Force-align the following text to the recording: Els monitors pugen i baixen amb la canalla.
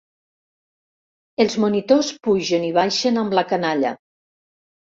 Els 1.45 1.57
monitors 1.65 2.11
pugen 2.29 2.67
i 2.73 2.73
baixen 2.81 3.23
amb 3.25 3.39
la 3.41 3.47
canalla. 3.55 3.95